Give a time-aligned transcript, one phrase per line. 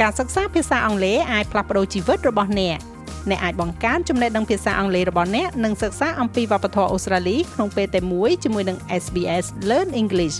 [0.00, 2.78] ការសិក្សាភាសាអង់គ្លេសអាចផ្លាស់ប្ដូរជីវិតរបស់អ្នក
[3.30, 10.36] អ្នកអាចបង្កើនចំណេះដឹងភាសាអង់គ្លេសរបស់អ្នកនិងសិក្សាអំពីវប្បធម៌អូស្ត្រាលីក្នុងពេលតែមួយជាមួយនឹង SBS Learn English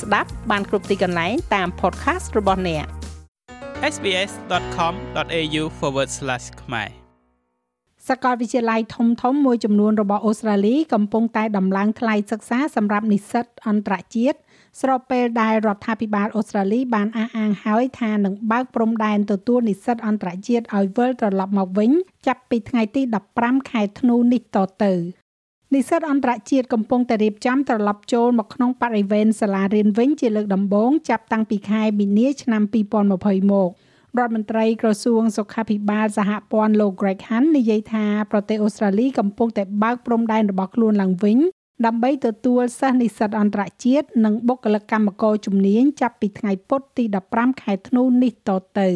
[0.00, 2.84] ស្ដាប់បានគ្រប់ទីកន្លែងតាម podcast របស់អ្នក
[3.94, 5.62] sbs.com.au/
[6.62, 6.88] ខ្មែរ
[8.08, 14.38] សាកលវិទ្យាល័យធំធំមួយចំនួនរបស់អូស្ត្រាលីកំពុងតែដំឡើងថ្លៃសិក្សាសម្រាប់និស្សិតអន្តរជាតិ
[14.80, 21.90] ស្របពេលដែលរដ្ឋាភិបាលអូស្ត្រាលីបានអះអាងហើយថានឹងបើកព្រំដែនទទួលនិស្សិតអន្តរជាតិឲ្យវិលត្រឡប់មកវិញ
[22.26, 23.02] ចាប់ពីថ្ងៃទី
[23.36, 24.92] 15ខែធ្នូនេះតទៅ
[25.74, 33.70] និស្សិតអន្តរជាតិកំពុងតែរៀបចំត្រឡប់ចូលមកក្នុងបរិវេណសាលារៀនវិញជាលើកដំបូងចាប់តាំងពីខែមីនាឆ្នាំ2020មក
[34.18, 41.38] រដ្ឋមន្ត្រីក្រសួងសុខាភិបាលសហព័ន្ធលោក Greg Hunt និយាយថាប្រទេសអូស្ត្រាលីកំពុងតែបើកព្រំដែនរបស់ខ្លួនឡើងវិញ
[41.86, 48.90] ដើម្បីទទួលសិស្សនិស្សិតអន្តរជាតិនិងបុគ្គលិកកម្មករជំនាញចាប់ពីថ្ងៃពុធទី15ខែធ្នូនេះតទៅ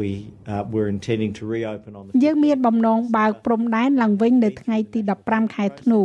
[0.00, 0.08] we
[0.52, 6.00] uh, were intending to reopen on the យើងមានបំណងបើកព្រំដែនឡើងវិញនៅថ្ងៃទី15ខែធ្នូ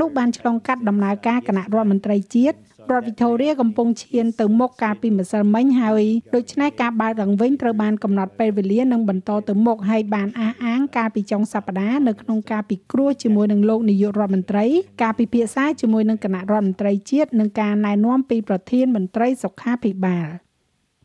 [0.00, 2.56] នោះបានឆ្លងកាត់ដំណើរការគណៈរដ្ឋមន្ត្រីជាតិ
[2.90, 14.66] រដ្ឋវីតូរីកំពុងឈានទៅមុខកាលពីម្សិលមិញហើយដូច្នេះការបើកឡើងវិញត្រូវបានកំណត់ពេលវេលានិងបន្តទៅមុខហើយបានអះអាងកាលពីចុងសប្តាហ៍នៅក្នុងការពិគ្រោះជាមួយនឹងលោកនាយករដ្ឋមន្ត្រី
[15.02, 20.28] ការពិភាក្សាជាមួយនឹងគណៈរដ្ឋមន្ត្រីជាតិនិងការណែនាំពីប្រធានមន្ត្រីសុខាភិបាល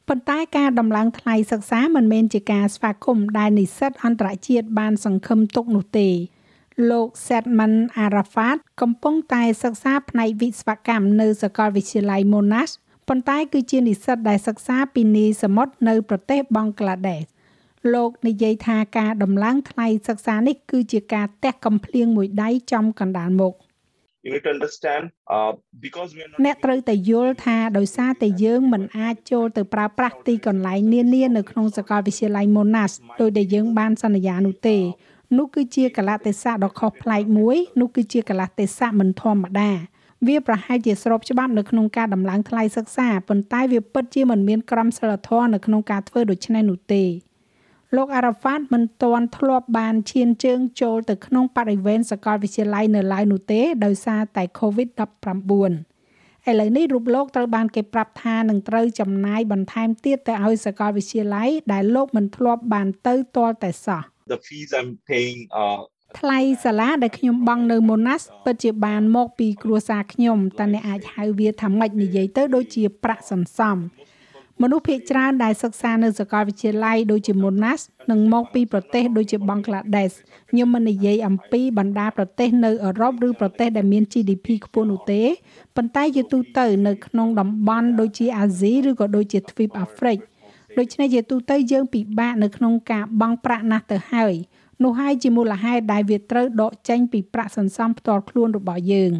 [0.07, 6.09] ប៉ុន្តែការដំឡើងថ្លៃសិក្សាមិនមែនជាការស្វាគមន៍ដែលនិស្សិតអន្តរជាតិបានសង្ឃឹមទុកនោះទេ
[6.91, 7.73] លោក Sedman
[8.05, 12.73] Arafat កំពុងតែសិក្សាផ្នែកវិស្វកម្មនៅសាកលវិទ្យាល័យ Monash
[13.07, 17.21] ប៉ុន្តែគឺជានិស្សិតដែលសិក្សាពីនីសមុទ្រនៅប្រទេសបង់ក្លាដេស
[17.93, 23.55] លោកនិយាយថាការដំឡើងថ្លៃសិក្សានេះគឺជាការទះកំភ្លៀងមួយដៃចំកណ្ដាលមុខ
[24.25, 25.03] you need to understand
[25.35, 25.51] uh,
[25.85, 34.77] because we are not អ្នកត្រូវតែយល់ថាដោយសារតែយើងមិនអាចចូលទៅប្រើប្រាស់ទីកន្លែងនានានៅក្នុងសាកលវិទ្យាល័យ Monash ដោយដែលយើងបានសន្យានោះទេ
[35.35, 39.71] នោះគឺជាកលៈទេសៈដ៏ខុសប្លែកមួយនោះគឺជាកលៈទេសៈមិនធម្មតា
[40.27, 47.03] វាប្រហែលជាស្របច្បាប់នៅក្នុងការដំឡើងថ្លៃសិក្សាប៉ុន្តែវាពិតជាមិនមានក្រមសីលធម៌នៅក្នុងការធ្វើដូច្នេះនោះទេ
[47.95, 55.96] លោកអារ៉ាហ្វាតមិនទាន់ធ្លាប់បានឈានជើងចូលទៅក្នុងបរិវេណសាកលវិទ្យាល័យនៅឡើយនោះទេដោយសារតែ COVID-19
[56.49, 64.01] ឥឡូវនេះរូបលោកត្រូវបានគេប្រាប់ថានឹងត្រូវចំណាយបន្ថែមទៀតទៅឲ្យសាកលវិទ្យាល័យដែលលោកមិនធ្លាប់បានទៅទាល់តែសោះ
[64.33, 65.79] the fees i'm paying uh
[66.19, 73.77] ថ្លៃសាលាដែលខ្ញុំបង់នៅ Monash ពិតជាបានមកពីគ្រួសារខ្ញុំតើអ្នកអាចហៅវាថាម៉េចនិយាយទៅដូចជាប្រាក់សន្សំ
[74.61, 80.11] មនុស្សភាគច្រើនដែលសិក្សានៅសាកលវិទ្យាល័យដូចជា Monash និងមកពីប្រទេសដូចជាបង់ក្លាដេស
[80.51, 85.21] ខ្ញុំមិននិយាយអំពីបណ្ដាប្រទេសនៅអឺរ៉ុបឬប្រទេសដែលមាន GDP ខ្ពស់នោះទេ
[85.75, 90.17] ប៉ុន្តែជាទូទៅនៅក្នុងតំបន់ដូចជាអាស៊ីឬក៏ដូចជាទ្វីបអាហ្វ្រិក
[90.77, 94.33] ដូច្នេះជាទូទៅយើងពិបាកនៅក្នុងការបង់ប្រាក់ណាស់ទៅហើយ
[94.83, 99.13] នោះហើយជាមូលហេតុដែលវាត្រូវដកចេញពីប្រាក់សន្សំផ្ទាល់ខ្លួនរបស់យើង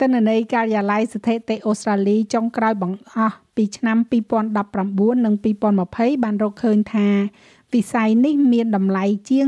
[0.00, 3.98] ទិន្នន័យការិយាល័យស្ថិតិអូស្ត្រាលីចុងក្រោយបង្អស់ពីឆ្នាំ
[4.60, 5.34] 2019និង
[5.78, 7.08] 2020បានរកឃើញថា
[7.74, 9.46] វិស័យនេះមានតម្លៃជាង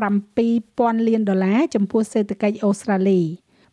[0.00, 3.20] 37,000លានដុល្លារចំពោះសេដ្ឋកិច្ចអូស្ត្រាលី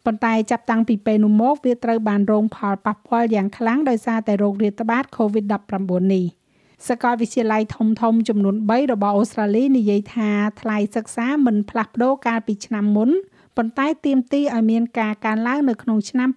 [0.06, 6.26] ប៉ុន្តែចាប់តាំងពីពេលនោះមកវាត្រូវបានរងផលប៉ះពាល់យ៉ាងខ្លាំងដោយសារតែរោគរាតត្បាត COVID-19 នេះ។
[6.88, 10.30] សាកលវិទ្យាល័យធំធំចំនួន3របស់អូស្ត្រាលីនិយាយថា
[10.62, 13.10] ថ្លៃសិក្សាមិនផ្លាស់ប្ដូរកាលពីឆ្នាំមុន
[13.58, 16.30] ប៉ុន្តែទាមទារឲ្យមានការកើនឡើងនៅក្នុងឆ្នាំ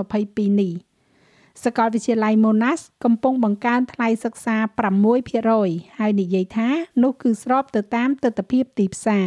[0.00, 0.72] 2022នេះ
[1.64, 4.56] សាកលវិទ្យាល័យ Monash កំពុងបង្កើនថ្លៃសិក្សា
[5.26, 6.68] 6%ហើយនិយាយថា
[7.02, 9.26] នោះគឺស្របទៅតាមទិដ្ឋភាពទីផ្សារ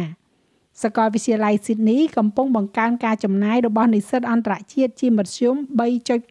[0.82, 5.54] សាកលវិទ្យាល័យ Sydney កំពុងបង្កើនការចំណាយរបស់និស្សិតអន្តរជាតិជាមធ្យម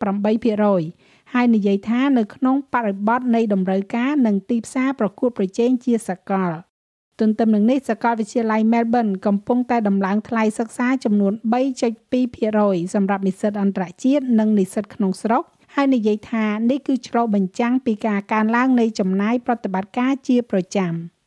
[0.10, 6.52] 3.8%ហើយនិយាយថានៅក្នុងបរិបទនៃតម្រូវការនិងទីផ្សារប្រកួតប្រជែងជាសកល
[7.20, 11.34] ទន្ទឹមនឹងនេះសាកលវិទ្យាល័យ Melbourne កំពុងតែដំឡើងថ្លៃសិក្សាចំនួន
[12.14, 15.44] 3.2%សម្រាប់និស្សិតអន្តរជាតិនិងនិស្សិតក្នុងស្រុក
[15.76, 20.94] ហើយនិយាយថានេះគឺឆ្លុះបញ្ចាំងពីការកើនឡើងនៃចំណាយប្រតិបត្តិការជាប្រចាំ។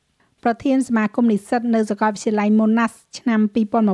[0.47, 3.41] ប្រធានសមាគមនិស្សិតនៅសាកលវិទ្យាល័យ Monash ឆ្នាំ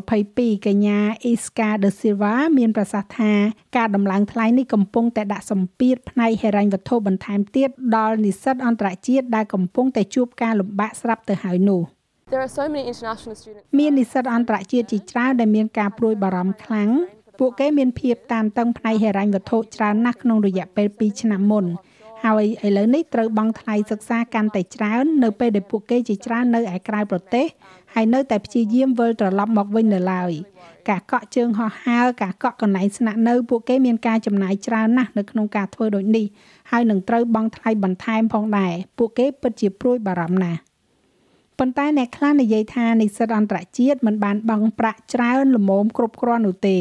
[0.06, 0.98] 2022កញ្ញា
[1.30, 3.32] Iska De Silva មានប្រសាសន៍ថា
[3.76, 11.82] ការដំឡើងថ្លៃនេះកំពុងតែដាក់សម្ពាធផ្នែកហិរញ្ញវត្ថុបន្ថែមទៀតដល់និស្សិតអន្តរជាតិដែលកំពុងតែជួបការលំបាកស្រាប់ទៅហើយនោះ
[12.32, 16.90] There are so many international students មាននិស្សិតអន្តរជាតិជាច្រើនដែលមានការព្រួយបារម្ភខ្លាំង
[17.38, 21.66] ពួកគេមានភាពតានតឹងផ្នែកហិរញ្ញវត្ថុច្រើនណាស់ក្នុងរយៈពេល2ឆ្នាំមុន
[22.24, 27.46] ហើយឥឡូវនេះត្រូវបង់ថ្លៃសិក្សាកាន់តែច្រើន នៅពេលដែលពួកគេជាច្រើននៅឯក្រៅប្រទេស
[27.94, 30.32] ហើយនៅតែព្យាយាមវិលត្រឡប់មកវិញនៅឡើយ
[30.88, 36.26] ការកក់ជើងហោះហើរការកក់កន្លែងស្នាក់នៅពួកគេមានការចំណាយច្រើនណាស់នៅក្នុងការធ្វើដូចនេះ
[36.70, 40.60] ហើយនឹងត្រូវបង់ថ្លៃបន្ថែមផងដែរពួកគេពិតជាព្រួយបារម្ភណាស់
[41.58, 46.78] ប៉ុន្តែអ្នកខ្លះនិយាយថានិស្សិតអន្តរជាតិមិនបានបង់ប្រាក់ច្រើនល្មមគ្រប់គ្រាន់នោះទេ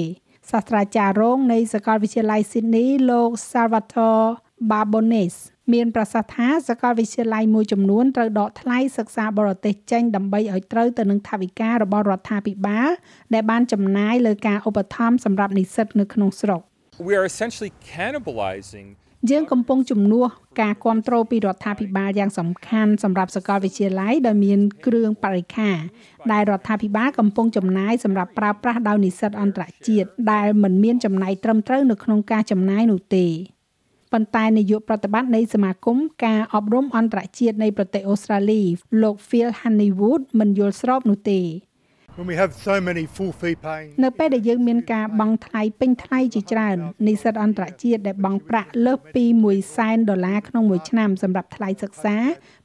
[0.51, 4.29] សាស្ត្រាចារ្យរងនៃសាកលវិទ្យាល័យ Sydney លោក Salvatore
[4.71, 5.35] Barbones
[5.73, 12.89] មានប្រសាសន៍ថាសាកលវិទ្យាល័យមួយចំនួនត្រូវដកថ្លៃសិក្សាបរទេសចេញដើម្បីឲ្យត្រូវទៅនឹងថវិការបស់រដ្ឋាភិបាល
[13.33, 16.61] ដែលបានចំណាយលើការឧបត្ថម្ភសម្រាប់និស្សិតនៅក្នុងស្រុក
[17.07, 18.87] We are essentially cannibalizing
[19.31, 20.27] យើងកំពុងជំនួស
[20.61, 25.71] ការគ្រប់គ្រងពីរដ្ឋាភិបាលយ៉ាងសំខាន់សម្រាប់សាកលវិទ្យាល័យដោយមានគ្រឿងបរិខា
[26.31, 33.27] ដែលរដ្ឋាភិបាលកំពុងចំណាយសម្រាប់ប្រើប្រាស់ដោយនិស្សិតអន្តរជាតិដែលមិនមានចំណាយត្រឹមត្រូវនៅក្នុងការចំណាយនោះទេ
[34.13, 38.61] ប៉ុន្តែនាយកប្រតិបត្តិនៃសមាគមការអប់រំអន្តរជាតិនៃប្រទេសអូស្ត្រាលី
[39.03, 41.41] លោក Phil Honeywood មិនយល់ស្របនោះទេ
[42.17, 46.77] when we have so many full fee paying នៅពេលដែលយើងមានការបង់ថ្លៃពេញថ្លៃជាច្រើន
[47.07, 52.15] និស្សិតអន្តរជាតិដែលបង់ប្រាក់លើសពី1សែនដុល្លារក្នុងមួយឆ្នាំសម្រាប់ថ្លៃសិក្សា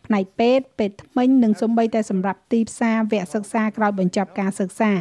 [0.07, 4.93] ផ្នែកពេទ្យពេទ្យថ្មិញនិងសូម្បីតែសម្រាប់ទីផ្សារវគ្គសិក្សាក្រោយបញ្ចប់ការសិក្សា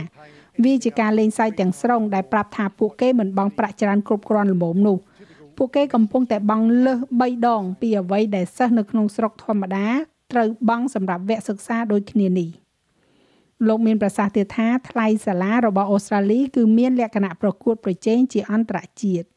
[0.64, 4.98] វាជាការលេងសើចទាំងស្រុងដែលប្រាប់ថាពួកគេមិនបង់ប្រាក់ច្រើនគ្រប់គ្រាន់ល្មមនោះ
[5.64, 9.88] ពួកគេកំពុងតែបង់លើស3ដង ពីអ្វីដែលសិស្សនៅក្នុងស្រុកធម្មតា
[10.32, 12.50] ត្រូវបង់សម្រាប់វគ្គសិក្សាដូចគ្នានេះ
[13.68, 19.28] លោកមានប្រសាសន៍ទៀតថាថ្លៃសាលារបស់អូស្ត្រាលីគឺមានលក្ខណៈប្រកួតប្រជែងជាអន្តរជាតិ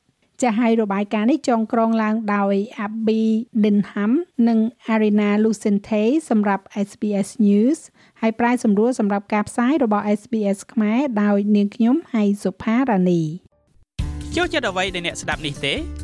[0.42, 2.54] ចាស់ហើយរបាយការណ៍នេះចងក្រងឡើងដោយ
[2.86, 3.22] Abby
[3.62, 4.12] Denham
[4.48, 4.58] និង
[4.92, 7.78] Arina Lucente សម្រាប់ SBS News
[8.20, 13.22] ហើយប្រាយសម្រួលសម្រាប់ការផ្សាយរបស់ SBS ខ្មែរដោយនាងខ្ញុំហៃសុផារ៉ានី
[14.36, 16.03] ចូលចិត្តអ្វីដែលអ្នកស្ដាប់នេះទេ